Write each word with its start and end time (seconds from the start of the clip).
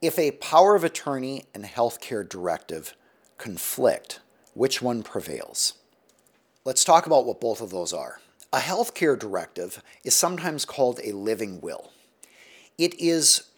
If 0.00 0.16
a 0.16 0.30
power 0.30 0.76
of 0.76 0.84
attorney 0.84 1.46
and 1.52 1.64
healthcare 1.64 2.26
directive 2.28 2.94
conflict, 3.36 4.20
which 4.54 4.80
one 4.80 5.02
prevails? 5.02 5.74
Let's 6.64 6.84
talk 6.84 7.06
about 7.06 7.26
what 7.26 7.40
both 7.40 7.60
of 7.60 7.70
those 7.70 7.92
are. 7.92 8.20
A 8.52 8.58
healthcare 8.58 9.18
directive 9.18 9.82
is 10.04 10.14
sometimes 10.14 10.64
called 10.64 11.00
a 11.02 11.10
living 11.10 11.60
will. 11.60 11.90
It 12.78 12.94
is 13.00 13.48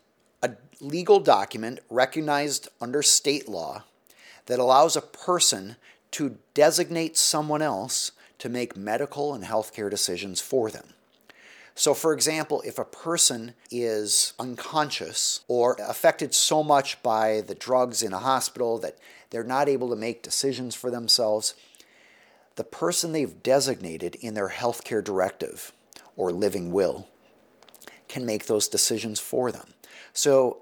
a 0.42 0.52
legal 0.80 1.20
document 1.20 1.80
recognized 1.90 2.68
under 2.80 3.02
state 3.02 3.46
law 3.46 3.84
that 4.46 4.58
allows 4.58 4.96
a 4.96 5.02
person 5.02 5.76
to 6.12 6.38
designate 6.54 7.18
someone 7.18 7.60
else 7.60 8.12
to 8.38 8.48
make 8.48 8.74
medical 8.74 9.34
and 9.34 9.44
healthcare 9.44 9.90
decisions 9.90 10.40
for 10.40 10.70
them. 10.70 10.94
So, 11.74 11.94
for 11.94 12.12
example, 12.12 12.62
if 12.66 12.78
a 12.78 12.84
person 12.84 13.54
is 13.70 14.34
unconscious 14.38 15.40
or 15.48 15.76
affected 15.80 16.34
so 16.34 16.62
much 16.62 17.02
by 17.02 17.40
the 17.40 17.54
drugs 17.54 18.02
in 18.02 18.12
a 18.12 18.18
hospital 18.18 18.78
that 18.78 18.98
they're 19.30 19.44
not 19.44 19.68
able 19.68 19.88
to 19.90 19.96
make 19.96 20.22
decisions 20.22 20.74
for 20.74 20.90
themselves, 20.90 21.54
the 22.56 22.64
person 22.64 23.12
they've 23.12 23.42
designated 23.42 24.16
in 24.16 24.34
their 24.34 24.50
healthcare 24.50 25.02
directive 25.02 25.72
or 26.16 26.32
living 26.32 26.72
will 26.72 27.08
can 28.08 28.26
make 28.26 28.46
those 28.46 28.68
decisions 28.68 29.20
for 29.20 29.52
them. 29.52 29.74
So, 30.12 30.58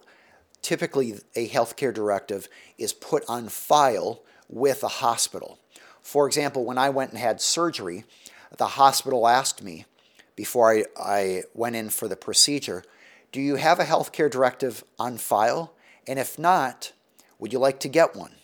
typically, 0.63 1.15
a 1.35 1.49
healthcare 1.49 1.93
directive 1.93 2.49
is 2.77 2.93
put 2.93 3.25
on 3.29 3.49
file 3.49 4.23
with 4.49 4.85
a 4.85 4.89
hospital. 4.89 5.59
For 6.03 6.27
example, 6.27 6.65
when 6.65 6.79
I 6.79 6.91
went 6.91 7.11
and 7.11 7.19
had 7.19 7.41
surgery, 7.41 8.05
the 8.57 8.67
hospital 8.67 9.27
asked 9.27 9.63
me 9.63 9.87
before 10.39 10.73
I, 10.73 10.85
I 10.97 11.43
went 11.53 11.75
in 11.75 11.91
for 11.91 12.07
the 12.07 12.15
procedure 12.15 12.85
Do 13.33 13.41
you 13.41 13.57
have 13.57 13.81
a 13.81 13.85
healthcare 13.85 14.31
directive 14.31 14.85
on 14.97 15.19
file? 15.19 15.75
And 16.07 16.17
if 16.17 16.39
not, 16.39 16.93
would 17.41 17.53
you 17.53 17.59
like 17.59 17.81
to 17.81 17.89
get 17.89 18.15
one? 18.15 18.37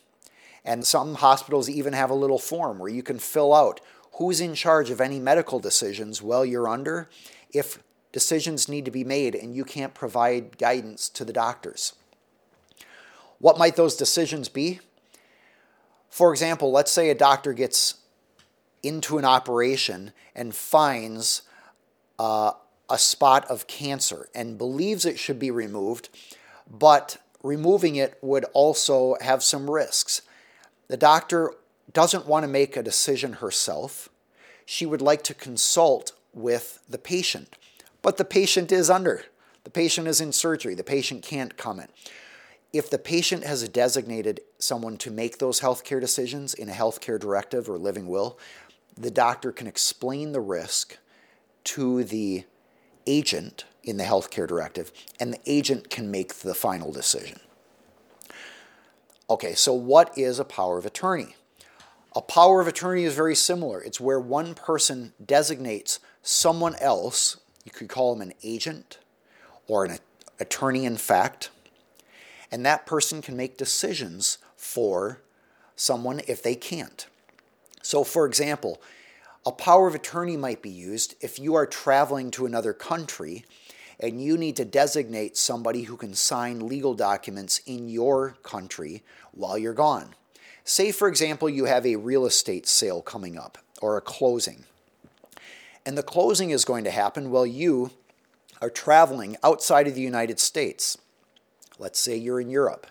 And 0.65 0.85
some 0.85 1.15
hospitals 1.15 1.69
even 1.69 1.93
have 1.93 2.11
a 2.11 2.15
little 2.15 2.41
form 2.41 2.81
where 2.81 2.91
you 2.91 3.05
can 3.05 3.21
fill 3.21 3.55
out 3.55 3.81
who's 4.15 4.41
in 4.41 4.57
charge 4.57 4.91
of 4.91 5.01
any 5.01 5.21
medical 5.21 5.61
decisions 5.61 6.21
while 6.21 6.45
you're 6.45 6.67
under 6.67 7.09
if 7.53 7.79
decisions 8.11 8.69
need 8.69 8.85
to 8.87 8.91
be 8.91 9.05
made 9.05 9.37
and 9.37 9.55
you 9.55 9.65
can't 9.65 9.95
provide 9.95 10.59
guidance 10.59 11.09
to 11.11 11.25
the 11.25 11.33
doctors. 11.33 11.93
What 13.39 13.57
might 13.57 13.77
those 13.77 13.95
decisions 13.95 14.49
be? 14.49 14.81
For 16.11 16.33
example, 16.33 16.73
let's 16.73 16.91
say 16.91 17.09
a 17.11 17.15
doctor 17.15 17.53
gets 17.53 17.95
into 18.83 19.17
an 19.17 19.25
operation 19.25 20.13
and 20.35 20.57
finds 20.57 21.43
uh, 22.19 22.53
a 22.89 22.99
spot 22.99 23.45
of 23.47 23.67
cancer 23.67 24.29
and 24.35 24.59
believes 24.59 25.05
it 25.05 25.19
should 25.19 25.39
be 25.39 25.51
removed, 25.51 26.09
but 26.71 27.19
removing 27.43 27.97
it 27.97 28.19
would 28.23 28.45
also 28.53 29.17
have 29.21 29.43
some 29.43 29.71
risks. 29.71 30.23
The 30.89 30.97
doctor 30.97 31.53
doesn't 31.93 32.27
want 32.27 32.45
to 32.45 32.49
make 32.49 32.77
a 32.77 32.83
decision 32.83 33.35
herself. 33.35 34.09
She 34.67 34.87
would 34.87 35.03
like 35.03 35.23
to 35.25 35.35
consult 35.35 36.13
with 36.33 36.81
the 36.89 36.99
patient, 36.99 37.57
but 38.03 38.17
the 38.17 38.25
patient 38.25 38.73
is 38.73 38.91
under. 38.91 39.25
The 39.65 39.71
patient 39.71 40.09
is 40.09 40.21
in 40.21 40.33
surgery. 40.33 40.75
The 40.75 40.85
patient 40.85 41.23
can't 41.23 41.57
comment. 41.57 41.91
If 42.73 42.91
the 42.91 42.99
patient 42.99 43.45
has 43.45 43.67
designated 43.69 44.41
someone 44.59 44.97
to 44.99 45.11
make 45.11 45.39
those 45.39 45.61
healthcare 45.61 46.01
decisions 46.01 46.55
in 46.55 46.69
a 46.69 46.73
healthcare 46.73 47.21
directive 47.21 47.69
or 47.69 47.79
living 47.79 48.09
will, 48.09 48.39
the 48.97 49.11
doctor 49.11 49.53
can 49.53 49.67
explain 49.67 50.33
the 50.33 50.41
risk 50.41 50.99
to 51.65 52.05
the 52.05 52.45
agent 53.07 53.65
in 53.83 53.97
the 53.97 54.05
healthcare 54.05 54.49
directive, 54.49 54.93
and 55.21 55.33
the 55.33 55.41
agent 55.47 55.91
can 55.91 56.11
make 56.11 56.37
the 56.37 56.55
final 56.55 56.93
decision. 56.93 57.39
Okay, 59.29 59.55
so 59.55 59.73
what 59.73 60.17
is 60.17 60.39
a 60.39 60.45
power 60.45 60.79
of 60.79 60.87
attorney? 60.87 61.37
A 62.15 62.23
power 62.23 62.61
of 62.61 62.69
attorney 62.69 63.05
is 63.05 63.15
very 63.15 63.35
similar. 63.35 63.83
It's 63.83 64.01
where 64.01 64.21
one 64.21 64.55
person 64.55 65.13
designates 65.25 65.99
someone 66.23 66.77
else, 66.77 67.39
you 67.65 67.73
could 67.73 67.89
call 67.89 68.15
him 68.15 68.23
an 68.23 68.33
agent 68.43 68.99
or 69.67 69.85
an 69.85 69.99
attorney 70.39 70.85
in 70.85 70.97
fact, 70.97 71.51
and 72.51 72.65
that 72.65 72.87
person 72.87 73.21
can 73.21 73.37
make 73.37 73.57
decisions 73.57 74.39
for 74.57 75.21
someone 75.75 76.21
if 76.29 76.43
they 76.43 76.55
can't. 76.55 77.07
So, 77.83 78.05
for 78.05 78.27
example, 78.27 78.81
a 79.47 79.53
power 79.53 79.87
of 79.87 79.95
attorney 79.95 80.37
might 80.37 80.63
be 80.63 80.71
used 80.71 81.15
if 81.21 81.39
you 81.39 81.55
are 81.55 81.67
traveling 81.67 82.31
to 82.33 82.47
another 82.47 82.73
country 82.73 83.45
and 84.01 84.23
you 84.23 84.37
need 84.37 84.57
to 84.57 84.65
designate 84.65 85.37
somebody 85.37 85.83
who 85.83 85.97
can 85.97 86.15
sign 86.15 86.67
legal 86.67 86.95
documents 86.95 87.61
in 87.67 87.89
your 87.89 88.37
country 88.43 89.03
while 89.33 89.59
you're 89.59 89.75
gone. 89.75 90.15
Say, 90.65 90.93
for 90.93 91.09
example, 91.09 91.49
you 91.49 91.67
have 91.67 91.87
a 91.87 91.97
real 91.97 92.25
estate 92.25 92.67
sale 92.67 93.03
coming 93.03 93.39
up 93.39 93.59
or 93.83 93.97
a 93.97 94.01
closing. 94.01 94.65
And 95.85 95.99
the 95.99 96.03
closing 96.03 96.51
is 96.51 96.65
going 96.65 96.85
to 96.85 96.91
happen 96.91 97.31
while 97.31 97.47
you 97.47 97.91
are 98.63 98.71
traveling 98.71 99.37
outside 99.45 99.87
of 99.87 99.95
the 99.95 100.01
United 100.01 100.41
States. 100.41 100.97
Let's 101.79 101.99
say 101.99 102.17
you're 102.17 102.41
in 102.41 102.49
Europe 102.49 102.87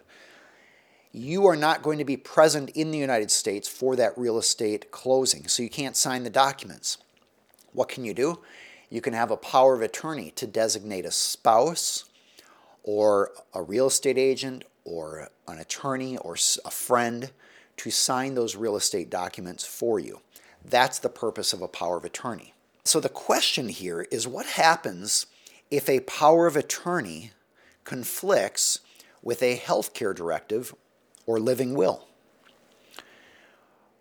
you 1.13 1.45
are 1.45 1.55
not 1.55 1.83
going 1.83 1.99
to 1.99 2.05
be 2.05 2.17
present 2.17 2.71
in 2.71 2.89
the 2.89 2.97
United 2.97 3.29
States 3.29 3.67
for 3.67 3.95
that 3.95 4.17
real 4.17 4.39
estate 4.39 4.89
closing, 4.89 5.47
so 5.47 5.61
you 5.61 5.69
can't 5.69 5.95
sign 5.95 6.23
the 6.23 6.29
documents. 6.29 6.97
What 7.71 7.87
can 7.87 8.03
you 8.03 8.15
do? 8.15 8.39
You 8.89 8.99
can 8.99 9.13
have 9.13 9.29
a 9.29 9.37
power 9.37 9.75
of 9.75 9.81
attorney 9.81 10.31
to 10.35 10.47
designate 10.47 11.05
a 11.05 11.11
spouse 11.11 12.05
or 12.81 13.31
a 13.53 13.61
real 13.61 13.87
estate 13.87 14.17
agent 14.17 14.63
or 14.83 15.29
an 15.47 15.59
attorney 15.59 16.17
or 16.17 16.35
a 16.65 16.71
friend 16.71 17.31
to 17.77 17.91
sign 17.91 18.33
those 18.33 18.55
real 18.55 18.75
estate 18.75 19.09
documents 19.09 19.63
for 19.63 19.99
you. 19.99 20.21
That's 20.65 20.99
the 20.99 21.09
purpose 21.09 21.53
of 21.53 21.61
a 21.61 21.67
power 21.67 21.97
of 21.97 22.05
attorney. 22.05 22.53
So 22.85 22.99
the 22.99 23.09
question 23.09 23.69
here 23.69 24.07
is 24.11 24.27
what 24.27 24.45
happens 24.45 25.27
if 25.69 25.87
a 25.87 26.01
power 26.01 26.47
of 26.47 26.55
attorney 26.55 27.31
conflicts 27.83 28.79
with 29.21 29.41
a 29.41 29.57
healthcare 29.57 30.13
directive 30.13 30.75
or 31.25 31.39
living 31.39 31.75
will. 31.75 32.07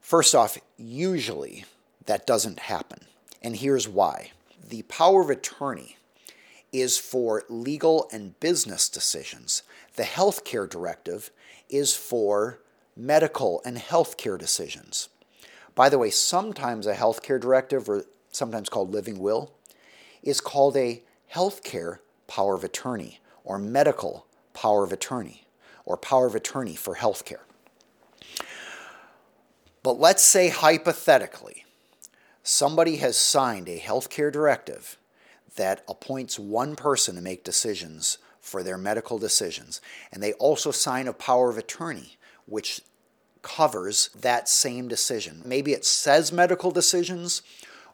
First 0.01 0.35
off, 0.35 0.59
usually 0.77 1.65
that 2.07 2.27
doesn't 2.27 2.61
happen. 2.61 3.07
And 3.43 3.57
here's 3.57 3.89
why 3.89 4.33
the 4.69 4.83
power 4.83 5.23
of 5.23 5.31
attorney 5.31 5.97
is 6.73 6.99
for 6.99 7.45
legal 7.49 8.09
and 8.13 8.39
business 8.41 8.89
decisions, 8.89 9.63
the 9.97 10.05
healthcare 10.05 10.69
directive 10.69 11.31
is 11.69 11.95
for 11.95 12.61
medical 12.97 13.61
and 13.65 13.77
healthcare 13.77 14.39
decisions. 14.39 15.09
By 15.75 15.89
the 15.89 15.99
way, 15.99 16.11
sometimes 16.11 16.87
a 16.87 16.95
healthcare 16.95 17.41
directive, 17.41 17.89
or 17.89 18.05
sometimes 18.31 18.69
called 18.69 18.93
living 18.93 19.19
will, 19.19 19.53
is 20.23 20.41
called 20.41 20.77
a 20.77 21.03
healthcare 21.35 21.99
power 22.27 22.55
of 22.55 22.65
attorney 22.65 23.21
or 23.45 23.59
medical 23.59 24.27
power 24.55 24.85
of 24.85 24.93
attorney 24.93 25.47
or 25.85 25.97
power 25.97 26.27
of 26.27 26.35
attorney 26.35 26.75
for 26.75 26.97
healthcare. 26.97 27.41
But 29.83 29.99
let's 29.99 30.23
say 30.23 30.49
hypothetically, 30.49 31.65
somebody 32.43 32.97
has 32.97 33.17
signed 33.17 33.69
a 33.69 33.79
healthcare 33.79 34.33
directive 34.33 34.97
that 35.57 35.83
appoints 35.89 36.39
one 36.39 36.77
person 36.77 37.17
to 37.17 37.21
make 37.21 37.45
decisions 37.45 38.19
for 38.41 38.63
their 38.63 38.79
medical 38.79 39.19
decisions, 39.19 39.81
and 40.13 40.23
they 40.23 40.33
also 40.35 40.71
sign 40.71 41.07
a 41.09 41.13
power 41.13 41.51
of 41.51 41.59
attorney, 41.59 42.17
which 42.47 42.81
covers 43.43 44.11
that 44.21 44.49
same 44.49 44.89
decision. 44.89 45.43
Maybe 45.45 45.73
it 45.73 45.85
says 45.85 46.33
medical 46.33 46.71
decisions, 46.71 47.43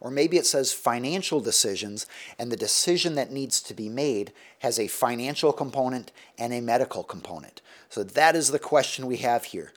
or 0.00 0.10
maybe 0.10 0.36
it 0.36 0.46
says 0.46 0.72
financial 0.72 1.40
decisions, 1.40 2.06
and 2.38 2.50
the 2.50 2.56
decision 2.56 3.14
that 3.16 3.32
needs 3.32 3.60
to 3.62 3.74
be 3.74 3.88
made 3.88 4.32
has 4.60 4.78
a 4.78 4.86
financial 4.86 5.52
component 5.52 6.12
and 6.38 6.52
a 6.52 6.60
medical 6.60 7.02
component. 7.02 7.60
So 7.88 8.02
that 8.02 8.36
is 8.36 8.50
the 8.50 8.58
question 8.58 9.06
we 9.06 9.18
have 9.18 9.44
here. 9.44 9.72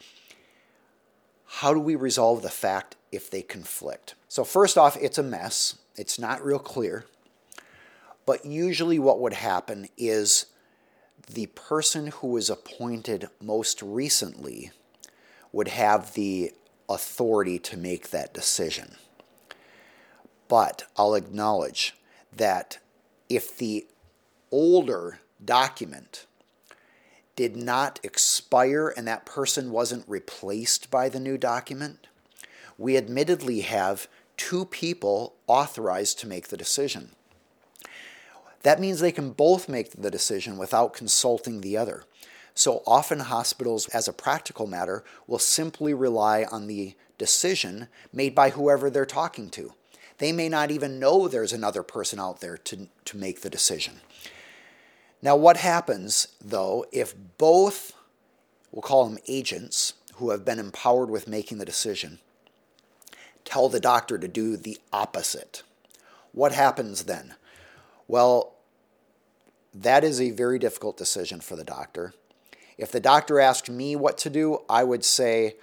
How 1.45 1.73
do 1.73 1.79
we 1.79 1.95
resolve 1.95 2.41
the 2.41 2.49
fact 2.49 2.95
if 3.11 3.29
they 3.29 3.41
conflict? 3.41 4.15
So, 4.27 4.43
first 4.43 4.77
off, 4.77 4.95
it's 5.01 5.17
a 5.17 5.23
mess. 5.23 5.77
It's 5.97 6.17
not 6.17 6.43
real 6.43 6.59
clear. 6.59 7.05
But 8.25 8.45
usually, 8.45 8.99
what 8.99 9.19
would 9.19 9.33
happen 9.33 9.89
is 9.97 10.45
the 11.29 11.47
person 11.47 12.07
who 12.07 12.27
was 12.27 12.49
appointed 12.49 13.29
most 13.41 13.81
recently 13.81 14.71
would 15.51 15.67
have 15.67 16.13
the 16.13 16.53
authority 16.89 17.59
to 17.59 17.77
make 17.77 18.09
that 18.11 18.33
decision. 18.33 18.95
But 20.51 20.83
I'll 20.97 21.15
acknowledge 21.15 21.95
that 22.35 22.79
if 23.29 23.57
the 23.57 23.87
older 24.51 25.21
document 25.43 26.25
did 27.37 27.55
not 27.55 28.01
expire 28.03 28.89
and 28.89 29.07
that 29.07 29.25
person 29.25 29.71
wasn't 29.71 30.03
replaced 30.09 30.91
by 30.91 31.07
the 31.07 31.21
new 31.21 31.37
document, 31.37 32.07
we 32.77 32.97
admittedly 32.97 33.61
have 33.61 34.09
two 34.35 34.65
people 34.65 35.35
authorized 35.47 36.19
to 36.19 36.27
make 36.27 36.49
the 36.49 36.57
decision. 36.57 37.11
That 38.63 38.81
means 38.81 38.99
they 38.99 39.13
can 39.13 39.31
both 39.31 39.69
make 39.69 39.91
the 39.91 40.11
decision 40.11 40.57
without 40.57 40.93
consulting 40.93 41.61
the 41.61 41.77
other. 41.77 42.03
So 42.55 42.83
often 42.85 43.21
hospitals, 43.21 43.87
as 43.87 44.09
a 44.09 44.13
practical 44.13 44.67
matter, 44.67 45.05
will 45.27 45.39
simply 45.39 45.93
rely 45.93 46.43
on 46.51 46.67
the 46.67 46.95
decision 47.17 47.87
made 48.11 48.35
by 48.35 48.49
whoever 48.49 48.89
they're 48.89 49.05
talking 49.05 49.49
to. 49.51 49.75
They 50.21 50.31
may 50.31 50.49
not 50.49 50.69
even 50.69 50.99
know 50.99 51.27
there's 51.27 51.51
another 51.51 51.81
person 51.81 52.19
out 52.19 52.41
there 52.41 52.55
to, 52.55 52.87
to 53.05 53.17
make 53.17 53.41
the 53.41 53.49
decision. 53.49 54.01
Now, 55.19 55.35
what 55.35 55.57
happens, 55.57 56.27
though, 56.39 56.85
if 56.91 57.15
both, 57.39 57.93
we'll 58.71 58.83
call 58.83 59.09
them 59.09 59.17
agents, 59.27 59.93
who 60.17 60.29
have 60.29 60.45
been 60.45 60.59
empowered 60.59 61.09
with 61.09 61.27
making 61.27 61.57
the 61.57 61.65
decision, 61.65 62.19
tell 63.45 63.67
the 63.67 63.79
doctor 63.79 64.19
to 64.19 64.27
do 64.27 64.55
the 64.57 64.77
opposite? 64.93 65.63
What 66.33 66.51
happens 66.51 67.05
then? 67.05 67.33
Well, 68.07 68.53
that 69.73 70.03
is 70.03 70.21
a 70.21 70.29
very 70.29 70.59
difficult 70.59 70.97
decision 70.97 71.41
for 71.41 71.55
the 71.55 71.63
doctor. 71.63 72.13
If 72.77 72.91
the 72.91 72.99
doctor 72.99 73.39
asked 73.39 73.71
me 73.71 73.95
what 73.95 74.19
to 74.19 74.29
do, 74.29 74.59
I 74.69 74.83
would 74.83 75.03
say, 75.03 75.55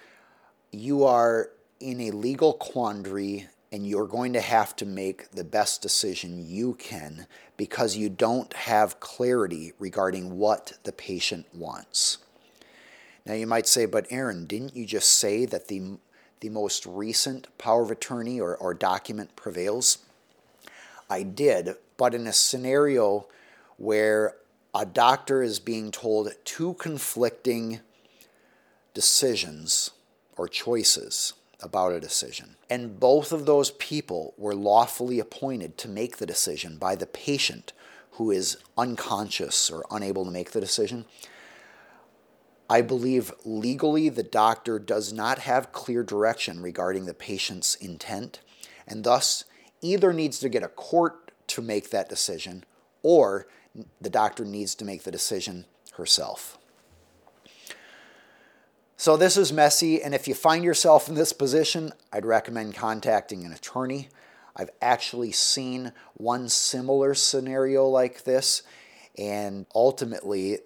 You 0.72 1.04
are 1.04 1.50
in 1.78 2.00
a 2.00 2.10
legal 2.10 2.54
quandary 2.54 3.46
and 3.70 3.86
you're 3.86 4.06
going 4.06 4.32
to 4.32 4.40
have 4.40 4.74
to 4.76 4.86
make 4.86 5.30
the 5.30 5.44
best 5.44 5.82
decision 5.82 6.44
you 6.46 6.74
can 6.74 7.26
because 7.56 7.96
you 7.96 8.08
don't 8.08 8.52
have 8.54 9.00
clarity 9.00 9.72
regarding 9.78 10.38
what 10.38 10.78
the 10.84 10.92
patient 10.92 11.46
wants. 11.54 12.18
Now, 13.26 13.34
you 13.34 13.46
might 13.46 13.66
say, 13.66 13.84
but 13.84 14.06
Aaron, 14.10 14.46
didn't 14.46 14.74
you 14.74 14.86
just 14.86 15.10
say 15.10 15.44
that 15.44 15.68
the, 15.68 15.98
the 16.40 16.48
most 16.48 16.86
recent 16.86 17.46
power 17.58 17.82
of 17.82 17.90
attorney 17.90 18.40
or, 18.40 18.56
or 18.56 18.72
document 18.72 19.36
prevails? 19.36 19.98
I 21.10 21.22
did, 21.22 21.74
but 21.98 22.14
in 22.14 22.26
a 22.26 22.32
scenario 22.32 23.26
where 23.76 24.36
a 24.74 24.86
doctor 24.86 25.42
is 25.42 25.58
being 25.58 25.90
told 25.90 26.32
two 26.44 26.74
conflicting 26.74 27.80
decisions 28.94 29.90
or 30.36 30.48
choices 30.48 31.34
about 31.60 31.92
a 31.92 32.00
decision. 32.00 32.56
And 32.70 33.00
both 33.00 33.32
of 33.32 33.46
those 33.46 33.72
people 33.72 34.34
were 34.36 34.54
lawfully 34.54 35.18
appointed 35.18 35.76
to 35.78 35.88
make 35.88 36.16
the 36.16 36.26
decision 36.26 36.78
by 36.78 36.94
the 36.94 37.06
patient 37.06 37.72
who 38.12 38.30
is 38.30 38.58
unconscious 38.76 39.70
or 39.70 39.84
unable 39.90 40.24
to 40.24 40.30
make 40.30 40.52
the 40.52 40.60
decision. 40.60 41.04
I 42.70 42.82
believe 42.82 43.32
legally 43.44 44.08
the 44.08 44.22
doctor 44.22 44.78
does 44.78 45.12
not 45.12 45.40
have 45.40 45.72
clear 45.72 46.02
direction 46.02 46.60
regarding 46.60 47.06
the 47.06 47.14
patient's 47.14 47.74
intent 47.76 48.40
and 48.86 49.04
thus 49.04 49.44
either 49.80 50.12
needs 50.12 50.38
to 50.40 50.48
get 50.48 50.62
a 50.62 50.68
court 50.68 51.32
to 51.48 51.62
make 51.62 51.90
that 51.90 52.08
decision 52.08 52.64
or 53.02 53.46
the 54.00 54.10
doctor 54.10 54.44
needs 54.44 54.74
to 54.74 54.84
make 54.84 55.04
the 55.04 55.10
decision 55.10 55.64
herself. 55.94 56.58
So 59.00 59.16
this 59.16 59.36
is 59.36 59.52
messy, 59.52 60.02
and 60.02 60.12
if 60.12 60.26
you 60.26 60.34
find 60.34 60.64
yourself 60.64 61.08
in 61.08 61.14
this 61.14 61.32
position, 61.32 61.92
I'd 62.12 62.26
recommend 62.26 62.74
contacting 62.74 63.44
an 63.44 63.52
attorney. 63.52 64.08
I've 64.56 64.72
actually 64.82 65.30
seen 65.30 65.92
one 66.14 66.48
similar 66.48 67.14
scenario 67.14 67.86
like 67.86 68.24
this, 68.24 68.64
and 69.16 69.66
ultimately, 69.72 70.58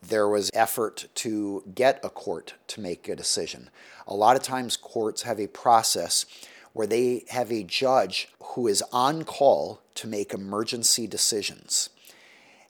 there 0.00 0.28
was 0.28 0.48
effort 0.54 1.08
to 1.16 1.64
get 1.74 1.98
a 2.04 2.08
court 2.08 2.54
to 2.68 2.80
make 2.80 3.08
a 3.08 3.16
decision. 3.16 3.68
A 4.06 4.14
lot 4.14 4.36
of 4.36 4.44
times, 4.44 4.76
courts 4.76 5.22
have 5.22 5.40
a 5.40 5.48
process 5.48 6.24
where 6.74 6.86
they 6.86 7.24
have 7.30 7.50
a 7.50 7.64
judge 7.64 8.28
who 8.54 8.68
is 8.68 8.84
on 8.92 9.24
call 9.24 9.80
to 9.96 10.06
make 10.06 10.32
emergency 10.32 11.08
decisions. 11.08 11.90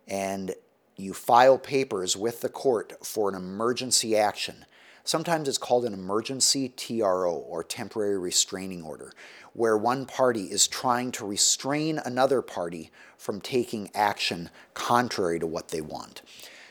And 0.09 0.55
you 0.97 1.13
file 1.13 1.59
papers 1.59 2.17
with 2.17 2.41
the 2.41 2.49
court 2.49 2.95
for 3.05 3.29
an 3.29 3.35
emergency 3.35 4.17
action. 4.17 4.65
Sometimes 5.05 5.49
it's 5.49 5.59
called 5.59 5.85
an 5.85 5.95
emergency 5.95 6.69
TRO 6.69 7.35
or 7.35 7.65
temporary 7.65 8.19
restraining 8.19 8.83
order, 8.83 9.13
where 9.53 9.77
one 9.77 10.07
party 10.07 10.45
is 10.45 10.69
trying 10.69 11.11
to 11.13 11.27
restrain 11.27 11.99
another 12.05 12.41
party 12.41 12.91
from 13.17 13.41
taking 13.41 13.91
action 13.95 14.49
contrary 14.75 15.39
to 15.41 15.47
what 15.47 15.69
they 15.69 15.81
want. 15.81 16.23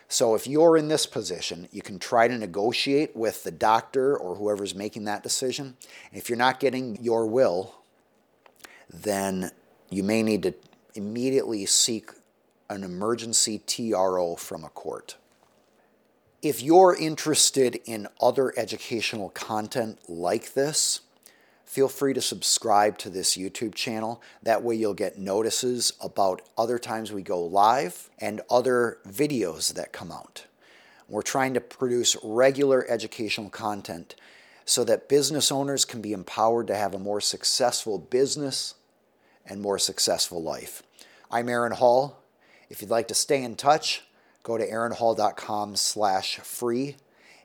So 0.08 0.36
if 0.36 0.46
you're 0.46 0.76
in 0.76 0.90
this 0.90 1.06
position, 1.06 1.70
you 1.72 1.82
can 1.82 1.98
try 1.98 2.28
to 2.28 2.38
negotiate 2.38 3.16
with 3.16 3.44
the 3.44 3.52
doctor 3.52 4.18
or 4.18 4.36
whoever's 4.36 4.76
making 4.76 5.06
that 5.06 5.24
decision. 5.24 5.78
if 6.12 6.30
you're 6.30 6.38
not 6.38 6.60
getting 6.60 7.02
your 7.02 7.26
will, 7.28 7.76
then 8.90 9.52
you 9.90 10.04
may 10.04 10.22
need 10.22 10.44
to 10.44 10.54
immediately 10.96 11.66
seek 11.66 12.12
an 12.70 12.84
emergency 12.84 13.60
TRO 13.60 14.36
from 14.36 14.64
a 14.64 14.70
court. 14.70 15.16
If 16.42 16.64
you're 16.64 16.96
interested 16.96 17.80
in 17.86 18.08
other 18.20 18.52
educational 18.58 19.30
content 19.30 20.00
like 20.10 20.56
this, 20.56 21.02
feel 21.66 21.88
free 21.88 22.16
to 22.16 22.22
subscribe 22.22 22.98
to 22.98 23.12
this 23.12 23.38
YouTube 23.38 23.76
channel. 23.76 24.24
That 24.42 24.64
way, 24.64 24.74
you'll 24.74 24.96
get 24.96 25.20
notices 25.20 25.94
about 26.02 26.42
other 26.58 26.80
times 26.80 27.12
we 27.12 27.22
go 27.22 27.40
live 27.40 28.10
and 28.18 28.42
other 28.50 28.98
videos 29.08 29.76
that 29.76 29.94
come 29.94 30.12
out. 30.12 30.48
We're 31.08 31.22
trying 31.22 31.54
to 31.54 31.62
produce 31.62 32.18
regular 32.24 32.90
educational 32.90 33.52
content 33.52 34.16
so 34.66 34.84
that 34.86 35.08
business 35.08 35.52
owners 35.52 35.86
can 35.86 36.02
be 36.02 36.12
empowered 36.12 36.66
to 36.68 36.76
have 36.76 36.96
a 36.96 37.00
more 37.00 37.22
successful 37.22 38.00
business 38.00 38.74
and 39.46 39.62
more 39.62 39.78
successful 39.78 40.42
life. 40.42 40.82
I'm 41.30 41.50
Aaron 41.50 41.74
Hall. 41.74 42.18
If 42.68 42.82
you'd 42.82 42.90
like 42.90 43.10
to 43.10 43.14
stay 43.14 43.44
in 43.44 43.56
touch, 43.56 44.02
go 44.44 44.58
to 44.58 44.68
aaronhall.com 44.68 45.76
slash 45.76 46.38
free 46.38 46.96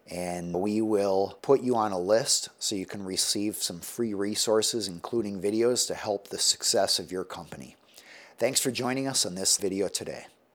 and 0.08 0.54
we 0.54 0.80
will 0.80 1.38
put 1.42 1.62
you 1.62 1.74
on 1.74 1.92
a 1.92 1.98
list 1.98 2.48
so 2.58 2.76
you 2.76 2.86
can 2.86 3.04
receive 3.04 3.56
some 3.56 3.80
free 3.80 4.14
resources 4.14 4.88
including 4.88 5.40
videos 5.40 5.86
to 5.86 5.94
help 5.94 6.28
the 6.28 6.38
success 6.38 6.98
of 6.98 7.10
your 7.10 7.24
company. 7.24 7.76
Thanks 8.38 8.60
for 8.60 8.70
joining 8.70 9.08
us 9.08 9.26
on 9.26 9.34
this 9.34 9.56
video 9.56 9.88
today. 9.88 10.26